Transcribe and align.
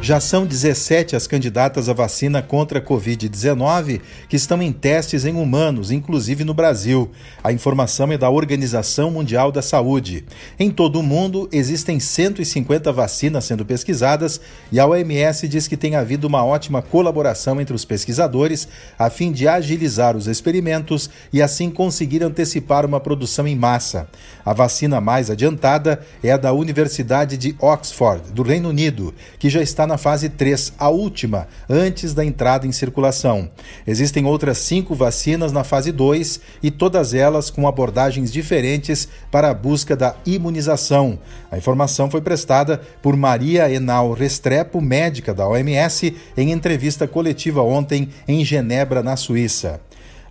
Já 0.00 0.20
são 0.20 0.46
17 0.46 1.16
as 1.16 1.26
candidatas 1.26 1.88
à 1.88 1.92
vacina 1.92 2.40
contra 2.40 2.78
a 2.78 2.82
Covid-19 2.82 4.00
que 4.28 4.36
estão 4.36 4.62
em 4.62 4.72
testes 4.72 5.24
em 5.24 5.34
humanos, 5.34 5.90
inclusive 5.90 6.44
no 6.44 6.54
Brasil. 6.54 7.10
A 7.42 7.52
informação 7.52 8.10
é 8.12 8.16
da 8.16 8.30
Organização 8.30 9.10
Mundial 9.10 9.50
da 9.50 9.60
Saúde. 9.60 10.24
Em 10.58 10.70
todo 10.70 11.00
o 11.00 11.02
mundo, 11.02 11.48
existem 11.50 11.98
150 11.98 12.92
vacinas 12.92 13.44
sendo 13.44 13.66
pesquisadas 13.66 14.40
e 14.70 14.78
a 14.78 14.86
OMS 14.86 15.48
diz 15.48 15.66
que 15.66 15.76
tem 15.76 15.96
havido 15.96 16.28
uma 16.28 16.44
ótima 16.44 16.80
colaboração 16.80 17.60
entre 17.60 17.74
os 17.74 17.84
pesquisadores 17.84 18.68
a 18.96 19.10
fim 19.10 19.32
de 19.32 19.48
agilizar 19.48 20.16
os 20.16 20.28
experimentos 20.28 21.10
e 21.32 21.42
assim 21.42 21.70
conseguir 21.70 22.22
antecipar 22.22 22.86
uma 22.86 23.00
produção 23.00 23.48
em 23.48 23.56
massa. 23.56 24.08
A 24.44 24.54
vacina 24.54 25.00
mais 25.00 25.28
adiantada 25.28 26.00
é 26.22 26.30
a 26.30 26.36
da 26.36 26.52
Universidade 26.52 27.36
de 27.36 27.54
Oxford, 27.58 28.32
do 28.32 28.42
Reino 28.42 28.68
Unido, 28.68 29.12
que 29.38 29.50
já 29.50 29.60
está 29.60 29.87
na 29.88 29.98
fase 29.98 30.28
3, 30.28 30.74
a 30.78 30.88
última, 30.88 31.48
antes 31.68 32.14
da 32.14 32.24
entrada 32.24 32.66
em 32.66 32.70
circulação. 32.70 33.50
Existem 33.84 34.24
outras 34.24 34.58
cinco 34.58 34.94
vacinas 34.94 35.50
na 35.50 35.64
fase 35.64 35.90
2 35.90 36.40
e 36.62 36.70
todas 36.70 37.14
elas 37.14 37.50
com 37.50 37.66
abordagens 37.66 38.30
diferentes 38.30 39.08
para 39.30 39.50
a 39.50 39.54
busca 39.54 39.96
da 39.96 40.14
imunização. 40.24 41.18
A 41.50 41.58
informação 41.58 42.08
foi 42.08 42.20
prestada 42.20 42.80
por 43.02 43.16
Maria 43.16 43.68
Enal 43.68 44.12
Restrepo, 44.12 44.80
médica 44.80 45.34
da 45.34 45.48
OMS, 45.48 46.14
em 46.36 46.52
entrevista 46.52 47.08
coletiva 47.08 47.62
ontem 47.62 48.10
em 48.28 48.44
Genebra, 48.44 49.02
na 49.02 49.16
Suíça. 49.16 49.80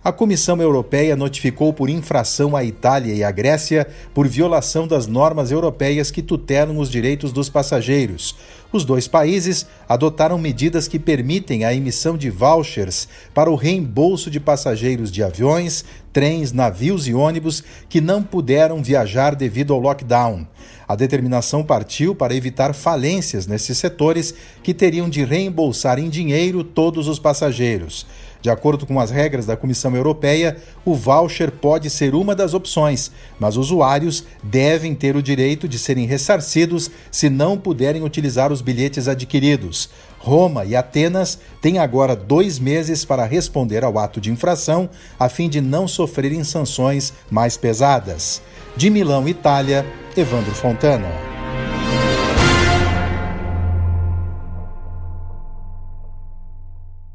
A 0.08 0.12
Comissão 0.12 0.58
Europeia 0.62 1.14
notificou 1.14 1.70
por 1.70 1.90
infração 1.90 2.56
a 2.56 2.64
Itália 2.64 3.12
e 3.12 3.22
a 3.22 3.30
Grécia 3.30 3.86
por 4.14 4.26
violação 4.26 4.88
das 4.88 5.06
normas 5.06 5.50
europeias 5.50 6.10
que 6.10 6.22
tutelam 6.22 6.78
os 6.78 6.90
direitos 6.90 7.30
dos 7.30 7.50
passageiros. 7.50 8.34
Os 8.72 8.86
dois 8.86 9.06
países 9.06 9.66
adotaram 9.86 10.38
medidas 10.38 10.88
que 10.88 10.98
permitem 10.98 11.66
a 11.66 11.74
emissão 11.74 12.16
de 12.16 12.30
vouchers 12.30 13.06
para 13.34 13.50
o 13.50 13.54
reembolso 13.54 14.30
de 14.30 14.40
passageiros 14.40 15.12
de 15.12 15.22
aviões, 15.22 15.84
trens, 16.10 16.52
navios 16.52 17.06
e 17.06 17.12
ônibus 17.12 17.62
que 17.86 18.00
não 18.00 18.22
puderam 18.22 18.82
viajar 18.82 19.34
devido 19.34 19.74
ao 19.74 19.78
lockdown. 19.78 20.46
A 20.88 20.96
determinação 20.96 21.62
partiu 21.62 22.14
para 22.14 22.34
evitar 22.34 22.74
falências 22.74 23.46
nesses 23.46 23.76
setores 23.76 24.34
que 24.62 24.72
teriam 24.72 25.08
de 25.10 25.22
reembolsar 25.22 25.98
em 25.98 26.08
dinheiro 26.08 26.64
todos 26.64 27.08
os 27.08 27.18
passageiros. 27.18 28.06
De 28.40 28.50
acordo 28.50 28.86
com 28.86 29.00
as 29.00 29.10
regras 29.10 29.46
da 29.46 29.56
Comissão 29.56 29.94
Europeia, 29.96 30.56
o 30.84 30.94
voucher 30.94 31.50
pode 31.50 31.90
ser 31.90 32.14
uma 32.14 32.34
das 32.34 32.54
opções, 32.54 33.10
mas 33.38 33.56
usuários 33.56 34.24
devem 34.42 34.94
ter 34.94 35.16
o 35.16 35.22
direito 35.22 35.68
de 35.68 35.78
serem 35.78 36.06
ressarcidos 36.06 36.90
se 37.10 37.28
não 37.28 37.58
puderem 37.58 38.04
utilizar 38.04 38.52
os 38.52 38.62
bilhetes 38.62 39.08
adquiridos. 39.08 39.90
Roma 40.18 40.64
e 40.64 40.74
Atenas 40.74 41.38
têm 41.60 41.78
agora 41.78 42.14
dois 42.14 42.58
meses 42.58 43.04
para 43.04 43.24
responder 43.24 43.84
ao 43.84 43.98
ato 43.98 44.20
de 44.20 44.30
infração, 44.30 44.88
a 45.18 45.28
fim 45.28 45.48
de 45.48 45.60
não 45.60 45.88
sofrerem 45.88 46.44
sanções 46.44 47.12
mais 47.30 47.56
pesadas. 47.56 48.42
De 48.76 48.90
Milão, 48.90 49.28
Itália, 49.28 49.84
Evandro 50.16 50.54
Fontana. 50.54 51.27